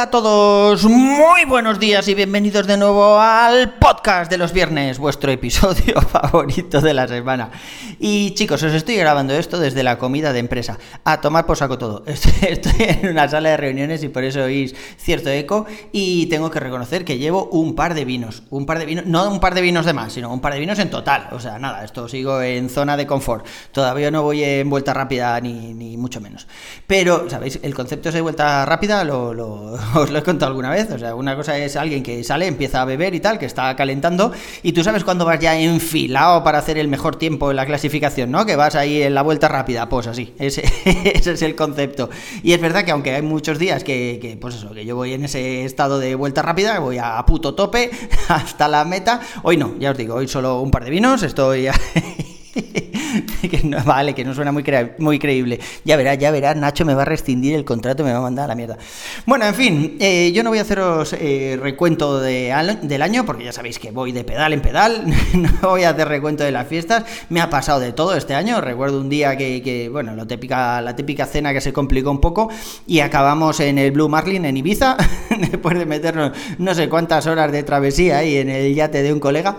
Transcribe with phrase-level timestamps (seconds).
[0.00, 4.98] Hola a todos, muy buenos días y bienvenidos de nuevo al podcast de los viernes,
[4.98, 7.50] vuestro episodio favorito de la semana.
[7.98, 11.76] Y chicos, os estoy grabando esto desde la comida de empresa, a tomar por saco
[11.76, 12.02] todo.
[12.06, 16.60] Estoy, en una sala de reuniones y por eso oís cierto eco y tengo que
[16.60, 19.60] reconocer que llevo un par de vinos, un par de vinos, no un par de
[19.60, 21.28] vinos de más, sino un par de vinos en total.
[21.32, 23.46] O sea, nada, esto sigo en zona de confort.
[23.70, 26.46] Todavía no voy en vuelta rápida ni, mucho menos.
[26.86, 27.60] Pero, ¿sabéis?
[27.62, 29.34] El concepto de vuelta rápida lo,
[29.94, 30.90] os lo he contado alguna vez.
[30.90, 33.74] O sea, una cosa es alguien que sale, empieza a beber y tal, que está
[33.76, 34.32] calentando,
[34.62, 38.30] y tú sabes cuándo vas ya enfilado para hacer el mejor tiempo en la clasificación,
[38.30, 38.46] ¿no?
[38.46, 42.10] Que vas ahí en la vuelta rápida, pues así, ese, ese es el concepto.
[42.42, 45.12] Y es verdad que aunque hay muchos días que, que, pues eso, que yo voy
[45.12, 47.90] en ese estado de vuelta rápida, voy a puto tope
[48.28, 51.68] hasta la meta, hoy no, ya os digo, hoy solo un par de vinos, estoy...
[53.50, 55.60] que no, vale, que no suena muy, cre muy creíble.
[55.84, 58.44] Ya verás, ya verás, Nacho me va a rescindir el contrato, me va a mandar
[58.44, 58.76] a la mierda.
[59.26, 63.44] Bueno, en fin, eh, yo no voy a haceros eh, recuento de, del año, porque
[63.44, 66.66] ya sabéis que voy de pedal en pedal, no voy a hacer recuento de las
[66.66, 70.26] fiestas, me ha pasado de todo este año, recuerdo un día que, que bueno, la
[70.26, 72.50] típica, la típica cena que se complicó un poco
[72.86, 74.96] y acabamos en el Blue Marlin en Ibiza,
[75.38, 79.20] después de meternos no sé cuántas horas de travesía ahí en el yate de un
[79.20, 79.56] colega,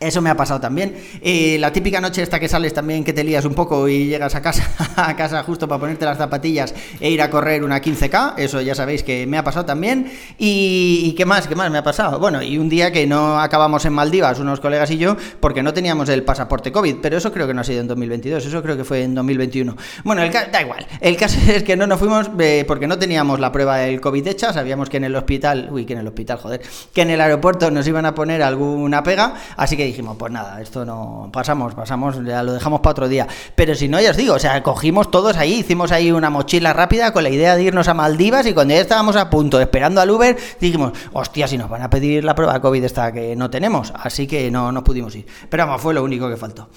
[0.00, 0.96] eso me ha pasado también.
[1.20, 4.34] Eh, la típica noche esta que sales también, que te lías un poco y llegas
[4.34, 8.34] a casa, a casa justo para ponerte las zapatillas e ir a correr una 15K,
[8.38, 10.10] eso ya sabéis que me ha pasado también.
[10.38, 12.18] Y, qué más, qué más me ha pasado?
[12.18, 15.74] Bueno, y un día que no acabamos en Maldivas, unos colegas y yo, porque no
[15.74, 18.78] teníamos el pasaporte COVID, pero eso creo que no ha sido en 2022, eso creo
[18.78, 19.76] que fue en 2021.
[20.04, 23.38] Bueno, el da igual, el caso es que no nos fuimos eh, porque no teníamos
[23.38, 26.38] la prueba del COVID hecha, sabíamos que en el hospital, uy, que en el hospital,
[26.38, 26.62] joder,
[26.94, 30.60] que en el aeropuerto nos iban a poner alguna pega, así que dijimos, pues nada,
[30.60, 33.26] esto no pasamos, pasamos, ya lo dejamos para otro día.
[33.54, 36.72] Pero si no, ya os digo, o sea, cogimos todos ahí, hicimos ahí una mochila
[36.72, 40.00] rápida con la idea de irnos a Maldivas y cuando ya estábamos a punto, esperando
[40.00, 43.50] al Uber, dijimos, hostia, si nos van a pedir la prueba COVID esta que no
[43.50, 45.26] tenemos, así que no, no pudimos ir.
[45.48, 46.68] Pero vamos, fue lo único que faltó.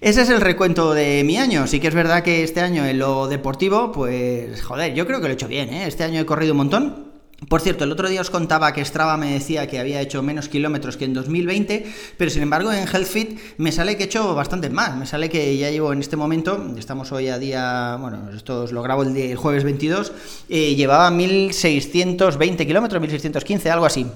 [0.00, 1.68] Ese es el recuento de mi año.
[1.68, 5.28] Sí que es verdad que este año en lo deportivo, pues joder, yo creo que
[5.28, 5.86] lo he hecho bien, ¿eh?
[5.86, 7.11] Este año he corrido un montón.
[7.48, 10.48] Por cierto, el otro día os contaba que Strava me decía que había hecho menos
[10.48, 11.86] kilómetros que en 2020,
[12.16, 14.96] pero sin embargo en HealthFit me sale que he hecho bastante más.
[14.96, 18.72] Me sale que ya llevo en este momento, estamos hoy a día, bueno, esto os
[18.72, 20.12] lo grabo el, día, el jueves 22,
[20.48, 24.06] eh, llevaba 1620 kilómetros, 1615, algo así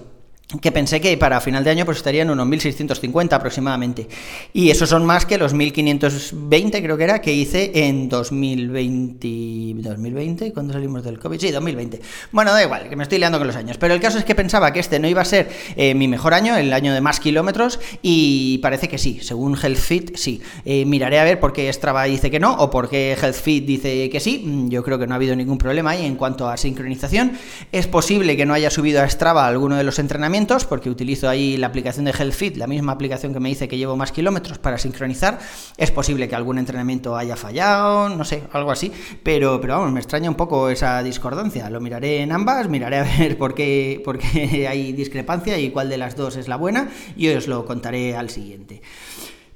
[0.62, 4.06] que pensé que para final de año pues estarían unos 1650 aproximadamente.
[4.52, 10.52] Y esos son más que los 1520 creo que era que hice en 2020 2020,
[10.52, 11.40] ¿cuándo salimos del COVID?
[11.40, 12.00] Sí, 2020.
[12.30, 14.36] Bueno, da igual, que me estoy liando con los años, pero el caso es que
[14.36, 17.18] pensaba que este no iba a ser eh, mi mejor año, el año de más
[17.18, 20.40] kilómetros y parece que sí, según HealthFit sí.
[20.64, 24.08] Eh, miraré a ver por qué Strava dice que no o por qué HealthFit dice
[24.10, 24.44] que sí.
[24.46, 27.32] Mm, yo creo que no ha habido ningún problema ahí en cuanto a sincronización.
[27.72, 30.35] Es posible que no haya subido a Strava alguno de los entrenamientos
[30.68, 33.96] porque utilizo ahí la aplicación de HealthFit, la misma aplicación que me dice que llevo
[33.96, 35.38] más kilómetros para sincronizar.
[35.78, 38.92] Es posible que algún entrenamiento haya fallado, no sé, algo así,
[39.22, 41.70] pero, pero vamos, me extraña un poco esa discordancia.
[41.70, 45.88] Lo miraré en ambas, miraré a ver por qué, por qué hay discrepancia y cuál
[45.88, 48.82] de las dos es la buena y os lo contaré al siguiente.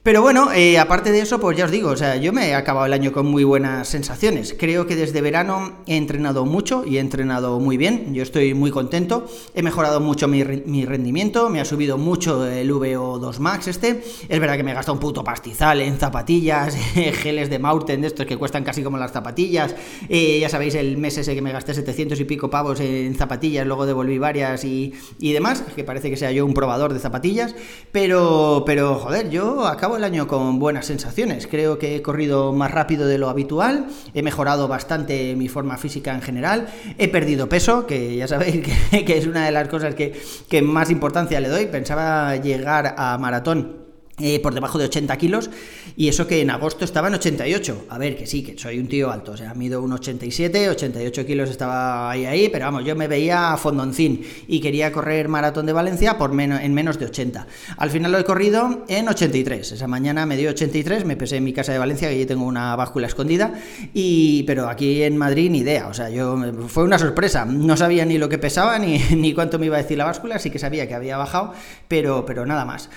[0.03, 2.55] Pero bueno, eh, aparte de eso, pues ya os digo, o sea, yo me he
[2.55, 4.57] acabado el año con muy buenas sensaciones.
[4.59, 8.15] Creo que desde verano he entrenado mucho y he entrenado muy bien.
[8.15, 9.27] Yo estoy muy contento.
[9.55, 14.03] He mejorado mucho mi, mi rendimiento, me ha subido mucho el VO2 Max este.
[14.27, 18.07] Es verdad que me he gastado un puto pastizal en zapatillas, geles de Mountain de
[18.07, 19.77] estos que cuestan casi como las zapatillas.
[20.09, 23.67] Eh, ya sabéis, el mes ese que me gasté 700 y pico pavos en zapatillas,
[23.67, 27.55] luego devolví varias y, y demás, que parece que sea yo un probador de zapatillas.
[27.93, 31.47] Pero, pero joder, yo acabo el año con buenas sensaciones.
[31.47, 36.15] Creo que he corrido más rápido de lo habitual, he mejorado bastante mi forma física
[36.15, 39.95] en general, he perdido peso, que ya sabéis que, que es una de las cosas
[39.95, 41.67] que, que más importancia le doy.
[41.67, 43.80] Pensaba llegar a maratón
[44.21, 45.51] eh, por debajo de 80 kilos,
[45.97, 47.87] y eso que en agosto estaba en 88.
[47.89, 51.27] A ver, que sí, que soy un tío alto, o sea, mido un 87, 88
[51.27, 55.73] kilos estaba ahí, ahí, pero vamos, yo me veía fondoncín y quería correr maratón de
[55.73, 57.47] Valencia por menos, en menos de 80.
[57.77, 59.73] Al final lo he corrido en 83.
[59.73, 62.45] Esa mañana me dio 83, me pesé en mi casa de Valencia, que allí tengo
[62.45, 63.55] una báscula escondida,
[63.95, 66.37] y, pero aquí en Madrid ni idea, o sea, yo
[66.69, 69.83] fue una sorpresa, no sabía ni lo que pesaba ni, ni cuánto me iba a
[69.83, 71.53] decir la báscula, sí que sabía que había bajado,
[71.89, 72.91] pero, pero nada más.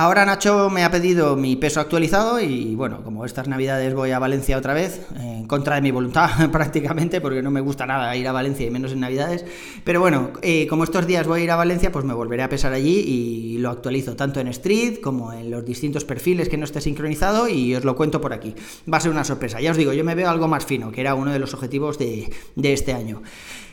[0.00, 4.20] Ahora Nacho me ha pedido mi peso actualizado y bueno, como estas navidades voy a
[4.20, 8.28] Valencia otra vez, en contra de mi voluntad prácticamente, porque no me gusta nada ir
[8.28, 9.44] a Valencia y menos en navidades,
[9.82, 12.48] pero bueno, eh, como estos días voy a ir a Valencia, pues me volveré a
[12.48, 16.64] pesar allí y lo actualizo tanto en Street como en los distintos perfiles que no
[16.64, 18.54] esté sincronizado y os lo cuento por aquí.
[18.92, 21.00] Va a ser una sorpresa, ya os digo, yo me veo algo más fino, que
[21.00, 23.22] era uno de los objetivos de, de este año.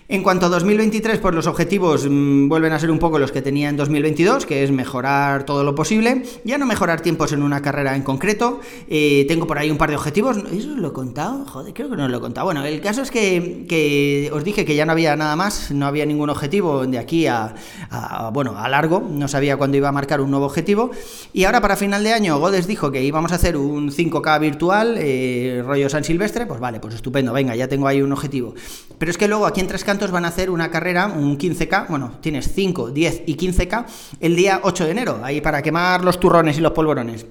[0.08, 3.42] En cuanto a 2023, pues los objetivos mm, vuelven a ser un poco los que
[3.42, 6.22] tenía en 2022, que es mejorar todo lo posible.
[6.44, 8.60] Ya no mejorar tiempos en una carrera en concreto.
[8.88, 10.38] Eh, tengo por ahí un par de objetivos.
[10.54, 11.44] ¿Eso lo he contado?
[11.48, 12.46] Joder, creo que no lo he contado.
[12.46, 16.06] Bueno, el caso es que, os dije que ya no había nada más, no había
[16.06, 17.56] ningún objetivo de aquí a,
[18.32, 19.00] bueno, a largo.
[19.10, 20.92] No sabía cuándo iba a marcar un nuevo objetivo.
[21.34, 24.98] Y ahora para final de año, Godes dijo que íbamos a hacer un 5K virtual,
[25.00, 26.46] eh, rollo San Silvestre.
[26.46, 28.54] Pues vale, pues estupendo, venga, ya tengo ahí un objetivo.
[29.00, 32.14] Pero es que luego aquí en Tres van a hacer una carrera, un 15K, bueno,
[32.22, 33.86] tienes 5, 10 y 15K
[34.20, 37.26] el día 8 de enero, ahí para quemar los turrones y los polvorones.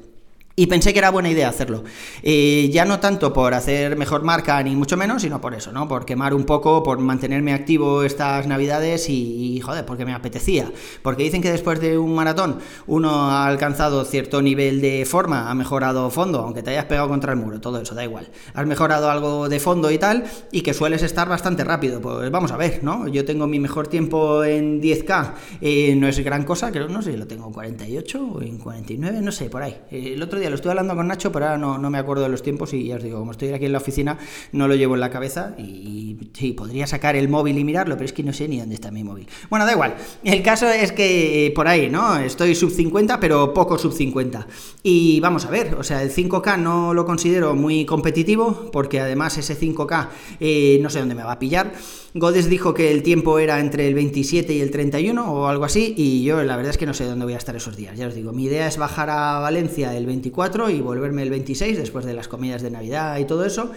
[0.57, 1.83] Y pensé que era buena idea hacerlo.
[2.23, 5.89] Eh, ya no tanto por hacer mejor marca ni mucho menos, sino por eso, ¿no?
[5.89, 10.71] Por quemar un poco, por mantenerme activo estas navidades y, joder, porque me apetecía.
[11.03, 15.55] Porque dicen que después de un maratón uno ha alcanzado cierto nivel de forma, ha
[15.57, 18.29] mejorado fondo, aunque te hayas pegado contra el muro, todo eso, da igual.
[18.55, 20.23] Has mejorado algo de fondo y tal,
[20.53, 22.01] y que sueles estar bastante rápido.
[22.01, 23.09] Pues vamos a ver, ¿no?
[23.09, 27.17] Yo tengo mi mejor tiempo en 10K, eh, no es gran cosa, creo, no sé,
[27.17, 29.81] lo tengo en 48 o en 49, no sé, por ahí.
[29.91, 32.29] El otro día lo estoy hablando con Nacho, pero ahora no, no, me acuerdo de
[32.29, 34.19] los tiempos y ya os digo, como estoy aquí en la oficina,
[34.53, 38.07] no lo llevo en la cabeza y, sí, podría sacar el móvil y mirarlo, pero
[38.07, 39.27] es que no sé ni dónde está mi móvil.
[39.51, 39.95] Bueno, da igual.
[40.23, 42.19] El caso es que eh, por ahí, ¿no?
[42.19, 44.47] Estoy sub 50, pero poco sub 50.
[44.83, 49.39] Y vamos a ver, o sea, el 5K no lo considero muy competitivo, porque además
[49.39, 50.09] ese 5K
[50.41, 51.73] eh, no sé dónde me va a pillar.
[52.17, 55.95] Godes dijo que el tiempo era entre el 27 y el 31 o algo así,
[55.97, 58.07] y yo la verdad es que no sé dónde voy a estar esos días, ya
[58.07, 58.33] os digo.
[58.33, 60.34] Mi idea es bajar a Valencia el 24
[60.71, 63.71] y volverme el 26 después de las comidas de Navidad y todo eso.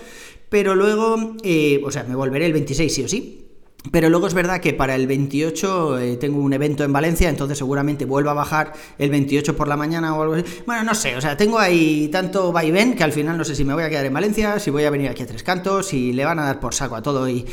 [0.50, 3.47] Pero luego, eh, o sea, me volveré el 26 sí o sí.
[3.92, 7.58] Pero luego es verdad que para el 28 eh, tengo un evento en Valencia, entonces
[7.58, 10.44] seguramente vuelva a bajar el 28 por la mañana o algo así.
[10.66, 13.64] Bueno, no sé, o sea, tengo ahí tanto vaivén que al final no sé si
[13.64, 16.12] me voy a quedar en Valencia, si voy a venir aquí a Tres Cantos, si
[16.12, 17.46] le van a dar por saco a todo y,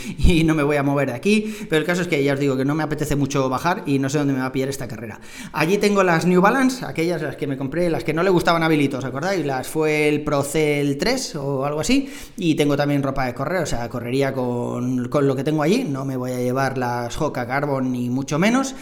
[0.44, 1.54] no me voy a mover de aquí.
[1.68, 3.98] Pero el caso es que ya os digo que no me apetece mucho bajar y
[3.98, 5.20] no sé dónde me va a pillar esta carrera.
[5.52, 8.62] Allí tengo las New Balance, aquellas las que me compré, las que no le gustaban
[8.62, 9.46] a ¿os acordáis?
[9.46, 12.10] Las fue el Procel 3 o algo así.
[12.36, 15.84] Y tengo también ropa de correr, o sea, correría con, con lo que tengo allí,
[15.84, 18.74] no me voy a llevar las Hoka Carbon ni mucho menos.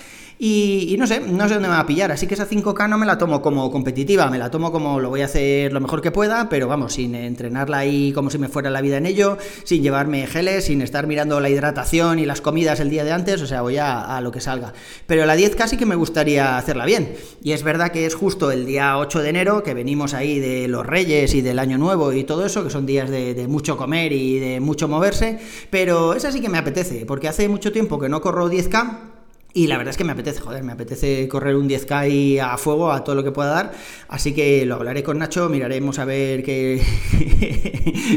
[0.44, 2.10] Y, no sé, no sé dónde me va a pillar.
[2.10, 5.08] Así que esa 5K no me la tomo como competitiva, me la tomo como lo
[5.08, 8.48] voy a hacer lo mejor que pueda, pero vamos, sin entrenarla ahí como si me
[8.48, 12.40] fuera la vida en ello, sin llevarme geles, sin estar mirando la hidratación y las
[12.40, 14.72] comidas el día de antes, o sea, voy a, lo que salga.
[15.06, 17.14] Pero la 10 casi que me gustaría hacerla bien.
[17.40, 20.66] Y es verdad que es justo el día 8 de enero, que venimos ahí de
[20.66, 23.76] los Reyes y del Año Nuevo y todo eso, que son días de, de mucho
[23.76, 25.38] comer y de mucho moverse,
[25.70, 29.12] pero esa sí que me apetece, porque hace mucho tiempo que no corro 10K
[29.54, 32.90] y la verdad es que me apetece, joder, me apetece correr un 10K a fuego,
[32.90, 33.72] a todo lo que pueda dar.
[34.08, 36.82] Así que lo hablaré con Nacho, miraremos a ver qué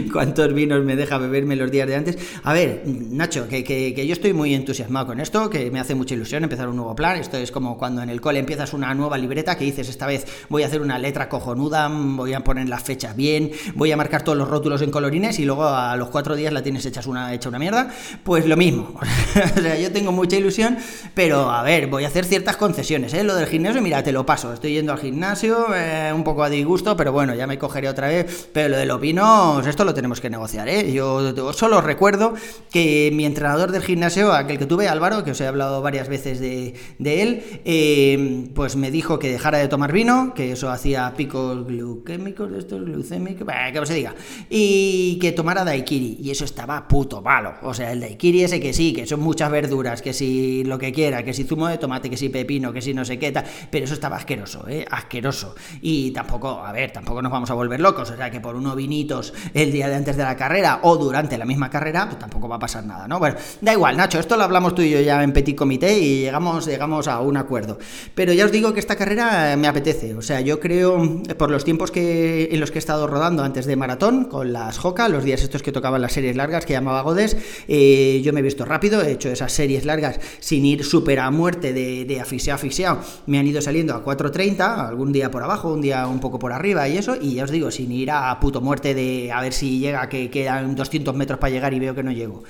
[0.13, 2.17] cuántos vinos me deja beberme los días de antes.
[2.43, 6.15] A ver, Nacho, que, que, yo estoy muy entusiasmado con esto, que me hace mucha
[6.15, 7.17] ilusión empezar un nuevo plan.
[7.17, 10.25] Esto es como cuando en el cole empiezas una nueva libreta que dices, esta vez
[10.47, 14.23] voy a hacer una letra cojonuda, voy a poner las fechas bien, voy a marcar
[14.23, 17.33] todos los rótulos en colorines y luego a los cuatro días la tienes hecha una,
[17.33, 17.89] hecha una mierda.
[18.23, 18.93] Pues lo mismo.
[19.57, 20.77] o sea, yo tengo mucha ilusión,
[21.13, 23.23] pero pero a ver, voy a hacer ciertas concesiones, ¿eh?
[23.23, 24.53] Lo del gimnasio, mira, te lo paso.
[24.53, 28.09] Estoy yendo al gimnasio, eh, un poco a disgusto, pero bueno, ya me cogeré otra
[28.09, 28.47] vez.
[28.53, 30.93] Pero lo de los vinos, esto lo tenemos que negociar, ¿eh?
[30.93, 32.35] Yo solo recuerdo
[32.71, 36.39] que mi entrenador del gimnasio, aquel que tuve, Álvaro, que os he hablado varias veces
[36.39, 41.65] de, él, eh, pues me dijo que dejara de tomar vino, que eso hacía picos
[41.65, 44.13] glucémicos, estos glucémicos, que se diga,
[44.47, 46.19] y que tomara daiquiri.
[46.21, 47.55] Y eso estaba puto malo.
[47.63, 50.91] O sea, el daiquiri ese que sí, que son muchas verduras, que si lo que
[51.23, 53.85] que si zumo de tomate, que si pepino, que si no sé qué tal, pero
[53.85, 54.85] eso estaba asqueroso, ¿eh?
[54.89, 55.55] Asqueroso.
[55.81, 58.75] Y tampoco, a ver, tampoco nos vamos a volver locos, o sea, que por unos
[58.75, 62.47] vinitos el día de antes de la carrera o durante la misma carrera, pues tampoco
[62.47, 63.19] va a pasar nada, ¿no?
[63.19, 66.21] Bueno, da igual, Nacho, esto lo hablamos tú y yo ya en Petit Comité y
[66.21, 67.77] llegamos, llegamos a un acuerdo.
[68.13, 71.63] Pero ya os digo que esta carrera me apetece, o sea, yo creo, por los
[71.63, 75.23] tiempos que, en los que he estado rodando antes de maratón, con las Joca, los
[75.23, 78.65] días estos que tocaban las series largas que llamaba Godes, eh, yo me he visto
[78.65, 82.99] rápido, he hecho esas series largas sin ir súper a muerte de, de asfixiado, asfixiado,
[83.27, 86.51] me han ido saliendo a 4.30, algún día por abajo, un día un poco por
[86.51, 89.53] arriba y eso, y ya os digo, sin ir a puto muerte de a ver
[89.53, 92.43] si llega, que quedan 200 metros para llegar y veo que no llego.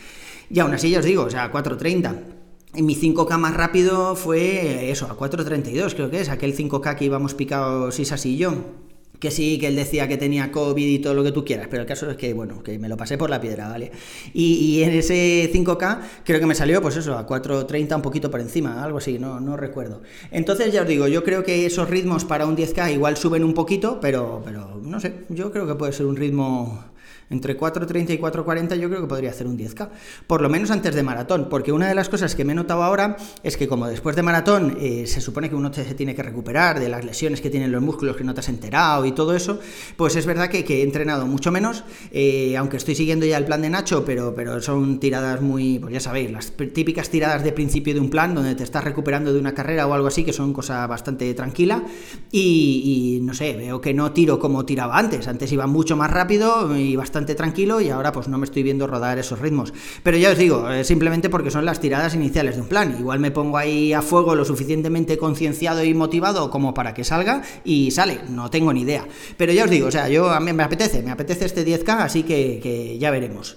[0.50, 2.14] Y aún así ya os digo, o sea, 4.30
[2.82, 7.34] mi 5K más rápido fue eso, a 4.32 creo que es, aquel 5K que íbamos
[7.34, 8.54] picados Isas y yo
[9.20, 11.82] que sí, que él decía que tenía COVID y todo lo que tú quieras, pero
[11.82, 13.92] el caso es que, bueno, que me lo pasé por la piedra, ¿vale?
[14.34, 18.40] Y, en ese 5K creo que me salió, pues eso, a 4.30 un poquito por
[18.40, 20.02] encima, algo así, no, no recuerdo.
[20.32, 23.54] Entonces, ya os digo, yo creo que esos ritmos para un 10K igual suben un
[23.54, 26.84] poquito, pero, pero no sé, yo creo que puede ser un ritmo
[27.30, 29.90] entre 4.30 y 4.40 yo creo que podría hacer un 10K,
[30.28, 32.84] por lo menos antes de maratón, porque una de las cosas que me he notado
[32.84, 36.24] ahora es que como después de maratón eh, se supone que uno se tiene que
[36.24, 39.36] recuperar de las lesiones que tienen los músculos que no te has enterado y todo
[39.36, 39.60] eso,
[39.98, 43.62] pues es verdad que, he entrenado mucho menos, eh, aunque estoy siguiendo ya el plan
[43.62, 47.94] de Nacho, pero, pero son tiradas muy, pues ya sabéis, las típicas tiradas de principio
[47.94, 50.54] de un plan donde te estás recuperando de una carrera o algo así, que son
[50.54, 51.84] cosa bastante tranquila
[52.32, 56.12] y, y no sé, veo que no tiro como tiraba antes, antes iba mucho más
[56.12, 59.74] rápido y bastante tranquilo y ahora pues no me estoy viendo rodar esos ritmos.
[60.04, 62.96] Pero ya os digo, eh, simplemente porque son las tiradas iniciales de un plan.
[63.00, 67.42] Igual me pongo ahí a fuego lo suficientemente concienciado y motivado como para que salga
[67.64, 69.08] y sale, no tengo ni idea.
[69.38, 72.00] Pero ya os digo, o sea, yo a mí me apetece, me apetece este 10K,
[72.00, 73.56] así que, que ya veremos.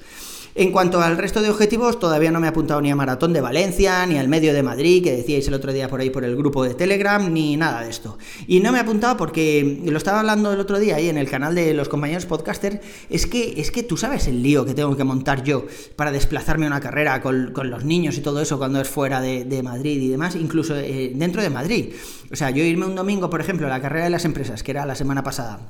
[0.59, 3.41] En cuanto al resto de objetivos, todavía no me he apuntado ni a Maratón de
[3.41, 6.35] Valencia, ni al medio de Madrid, que decíais el otro día por ahí por el
[6.35, 8.19] grupo de Telegram, ni nada de esto.
[8.49, 11.31] Y no me he apuntado porque lo estaba hablando el otro día ahí en el
[11.31, 14.97] canal de los compañeros podcaster, es que, es que tú sabes el lío que tengo
[14.97, 18.81] que montar yo para desplazarme a una carrera con, los niños y todo eso cuando
[18.81, 21.93] es fuera de, Madrid y demás, incluso eh, dentro de Madrid.
[22.33, 24.73] O sea, yo irme un domingo, por ejemplo, a la carrera de las empresas, que
[24.73, 25.61] era la semana pasada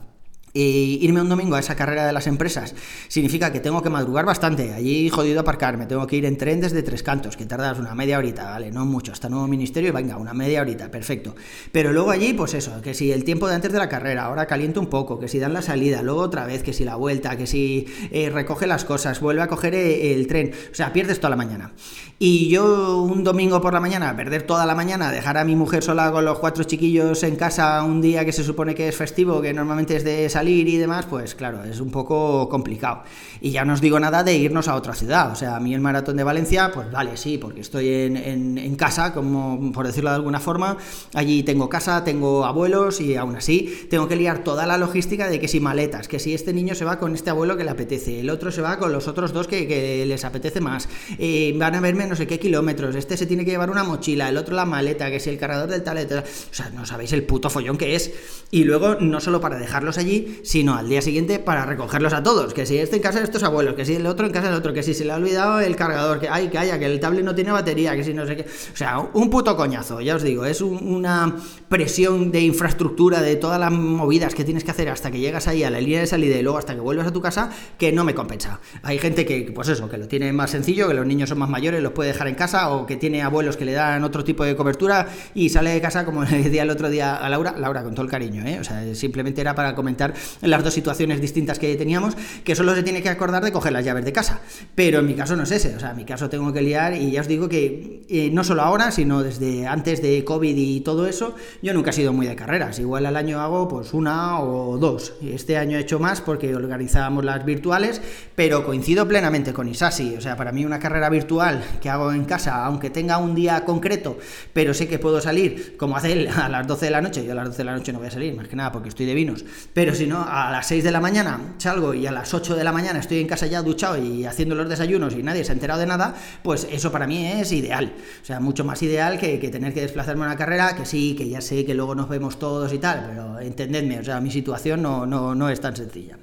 [0.55, 2.75] irme un domingo a esa carrera de las empresas
[3.09, 6.61] significa que tengo que madrugar bastante, allí jodido aparcar, me tengo que ir en tren
[6.61, 8.71] desde Tres Cantos, que tardas una media horita, ¿vale?
[8.71, 11.35] No mucho, hasta nuevo ministerio, venga, una media horita, perfecto.
[11.73, 14.47] Pero luego allí, pues eso, que si el tiempo de antes de la carrera, ahora
[14.47, 17.37] caliento un poco, que si dan la salida, luego otra vez, que si la vuelta,
[17.37, 21.19] que si eh, recoge las cosas, vuelve a coger eh, el tren, o sea, pierdes
[21.19, 21.73] toda la mañana.
[22.19, 25.85] Y yo un domingo por la mañana, perder toda la mañana, dejar a mi mujer
[25.85, 29.41] sola con los cuatro chiquillos en casa un día que se supone que es festivo,
[29.41, 33.03] que normalmente es de salir y demás, pues claro, es un poco complicado.
[33.41, 35.31] Y ya no os digo nada de irnos a otra ciudad.
[35.31, 38.77] O sea, a mí el maratón de Valencia, pues vale, sí, porque estoy en, en,
[38.77, 40.79] casa, como por decirlo de alguna forma.
[41.15, 45.39] Allí tengo casa, tengo abuelos y aún así tengo que liar toda la logística de
[45.39, 48.21] que si maletas, que si este niño se va con este abuelo que le apetece,
[48.21, 50.89] el otro se va con los otros dos que, que les apetece más,
[51.19, 54.29] eh, van a verme no sé qué kilómetros, este se tiene que llevar una mochila,
[54.29, 57.25] el otro la maleta, que si el cargador del tal, o sea, no sabéis el
[57.25, 58.13] puto follón que es.
[58.51, 62.55] Y luego, no solo para dejarlos allí, sino al día siguiente para recogerlos a todos,
[62.55, 64.57] que si este en casa de estos abuelos, que si el otro en casa del
[64.57, 67.01] otro, que si se le ha olvidado el cargador, que hay, que haya, que el
[67.01, 68.43] tablet no tiene batería, que si no sé qué.
[68.43, 71.37] O sea, un puto coñazo, ya os digo, es una
[71.69, 75.65] presión de infraestructura, de todas las movidas que tienes que hacer hasta que llegas ahí
[75.65, 78.05] a la línea de salida y luego hasta que vuelvas a tu casa, que no
[78.05, 78.61] me compensa.
[78.83, 81.49] Hay gente que, pues eso, que lo tiene más sencillo, que los niños son más
[81.49, 84.45] mayores, los puede dejar en casa o que tiene abuelos que le dan otro tipo
[84.45, 87.83] de cobertura y sale de casa, como le decía el otro día a Laura, Laura
[87.83, 88.59] con todo el cariño, ¿eh?
[88.61, 92.83] o sea, simplemente era para comentar las dos situaciones distintas que teníamos, que solo se
[92.83, 94.41] tiene que acordar de coger las llaves de casa.
[94.75, 96.95] Pero en mi caso no es ese, o sea, en mi caso tengo que liar
[96.95, 100.81] y ya os digo que eh, no solo ahora, sino desde antes de COVID y
[100.81, 102.79] todo eso, yo nunca he sido muy de carreras.
[102.79, 105.15] Igual al año hago pues una o dos.
[105.23, 108.01] Este año he hecho más porque organizábamos las virtuales,
[108.35, 110.17] pero coincido plenamente con Isasi.
[110.17, 113.65] O sea, para mí una carrera virtual que hago en casa, aunque tenga un día
[113.65, 114.19] concreto,
[114.53, 117.33] pero sé que puedo salir, como hace él, a las 12 de la noche, yo
[117.33, 119.07] a las 12 de la noche no voy a salir, más que nada porque estoy
[119.07, 122.33] de vinos, pero si no, a las 6 de la mañana salgo y a las
[122.35, 125.45] 8 de la mañana estoy en casa ya duchado y haciendo los desayunos y nadie
[125.45, 127.93] se ha enterado de nada, pues eso para mí es ideal.
[128.23, 131.15] O sea, mucho más ideal que, que tener que desplazarme a una carrera, que sí,
[131.17, 134.31] que ya sé que luego nos vemos todos y tal, pero entendedme, o sea, mi
[134.31, 136.17] situación no, no, no es tan sencilla.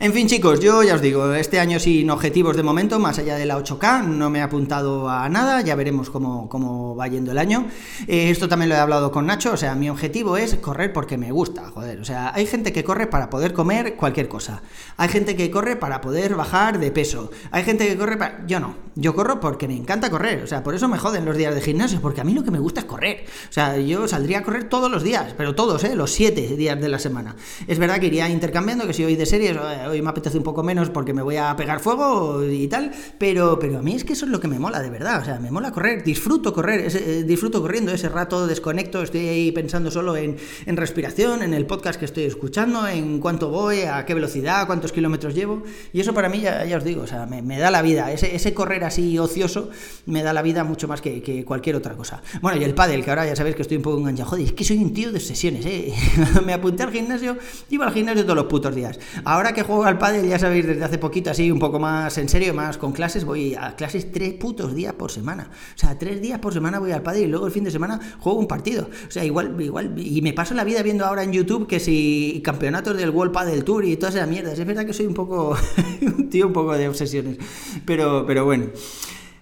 [0.00, 3.36] En fin, chicos, yo ya os digo, este año sin objetivos de momento, más allá
[3.36, 7.30] de la 8K, no me he apuntado a nada, ya veremos cómo, cómo va yendo
[7.30, 7.66] el año.
[8.08, 11.16] Eh, esto también lo he hablado con Nacho, o sea, mi objetivo es correr porque
[11.16, 12.00] me gusta, joder.
[12.00, 14.60] O sea, hay gente que corre para poder comer cualquier cosa.
[14.96, 17.30] Hay gente que corre para poder bajar de peso.
[17.52, 18.44] Hay gente que corre para...
[18.46, 21.36] Yo no, yo corro porque me encanta correr, o sea, por eso me joden los
[21.36, 23.24] días de gimnasio, porque a mí lo que me gusta es correr.
[23.48, 25.94] O sea, yo saldría a correr todos los días, pero todos, ¿eh?
[25.94, 27.36] Los siete días de la semana.
[27.66, 29.56] Es verdad que iría intercambiando, que si hoy de series
[29.88, 33.58] hoy me apetece un poco menos porque me voy a pegar fuego y tal, pero,
[33.58, 35.38] pero a mí es que eso es lo que me mola, de verdad, o sea,
[35.38, 40.16] me mola correr, disfruto correr, eh, disfruto corriendo, ese rato desconecto, estoy ahí pensando solo
[40.16, 44.66] en, en respiración, en el podcast que estoy escuchando, en cuánto voy, a qué velocidad,
[44.66, 47.58] cuántos kilómetros llevo, y eso para mí ya, ya os digo, o sea, me, me,
[47.58, 49.70] da la vida, ese, ese correr así ocioso
[50.06, 52.22] me da la vida mucho más que, que cualquier otra cosa.
[52.40, 54.52] Bueno, y el pádel, que ahora ya sabéis que estoy un poco enganchado, joder, es
[54.52, 55.92] que soy un tío de sesiones, ¿eh?
[56.44, 57.36] me apunté al gimnasio,
[57.70, 58.98] iba al gimnasio todos los putos días.
[59.24, 62.28] Ahora que juego al pádel, ya sabéis, desde hace poquito, así un poco más en
[62.28, 65.50] serio, más con clases, voy a clases tres putos días por semana.
[65.74, 68.00] O sea, tres días por semana voy al pádel y luego el fin de semana
[68.20, 68.88] juego un partido.
[69.06, 72.40] O sea, igual, igual, y me paso la vida viendo ahora en YouTube que si
[72.44, 74.58] campeonatos del World Padel Tour y todas esas mierdas.
[74.58, 75.56] Es verdad que soy un poco,
[76.02, 77.38] un tío un poco de obsesiones.
[77.84, 78.66] Pero, pero bueno.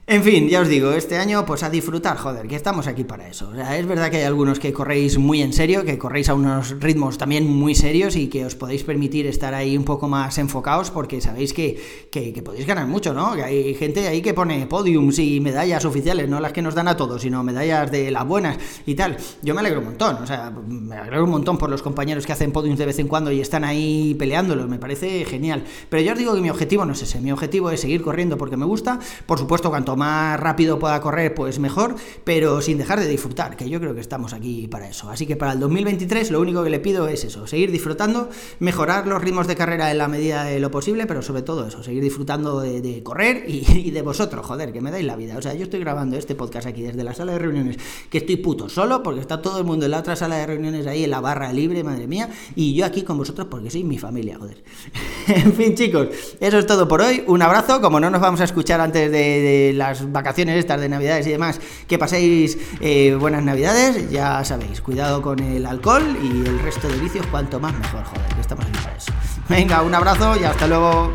[0.07, 3.27] En fin, ya os digo, este año pues a disfrutar, joder, que estamos aquí para
[3.27, 3.49] eso.
[3.49, 6.35] O sea, es verdad que hay algunos que corréis muy en serio, que corréis a
[6.35, 10.37] unos ritmos también muy serios y que os podéis permitir estar ahí un poco más
[10.37, 11.81] enfocados porque sabéis que,
[12.11, 13.33] que, podéis ganar mucho, ¿no?
[13.33, 16.99] Hay gente ahí que pone podiums y medallas oficiales, no las que nos dan a
[16.99, 19.17] todos, sino medallas de las buenas y tal.
[19.41, 22.33] Yo me alegro un montón, o sea, me alegro un montón por los compañeros que
[22.33, 25.65] hacen podiums de vez en cuando y están ahí peleándolos, me parece genial.
[25.89, 28.37] Pero yo os digo que mi objetivo no es ese, mi objetivo es seguir corriendo
[28.37, 33.01] porque me gusta, por supuesto, cuanto más rápido pueda correr, pues mejor, pero sin dejar
[33.01, 35.11] de disfrutar, que yo creo que estamos aquí para eso.
[35.11, 39.07] Así que para el 2023 lo único que le pido es eso, seguir disfrutando, mejorar
[39.07, 42.03] los ritmos de carrera en la medida de lo posible, pero sobre todo eso, seguir
[42.03, 45.37] disfrutando de, correr y, de vosotros, joder, que me dais la vida.
[45.37, 47.79] O sea, yo estoy grabando este podcast aquí desde la sala de reuniones,
[48.11, 50.87] que estoy puto solo, porque está todo el mundo en la otra sala de reuniones
[50.87, 53.99] ahí en la barra libre, madre mía, y yo aquí con vosotros porque sois mi
[53.99, 54.63] familia, joder.
[55.29, 56.09] en fin, chicos,
[56.41, 57.25] eso es todo por hoy.
[57.27, 61.27] Un abrazo, como no nos vamos a escuchar antes de las vacaciones, estas de navidades
[61.27, 66.59] y demás, que paséis eh, buenas navidades, ya sabéis, cuidado con el alcohol y el
[66.61, 69.13] resto de vicios, cuanto más mejor, joder, que estamos aquí para eso.
[69.49, 71.13] Venga, un abrazo y hasta luego.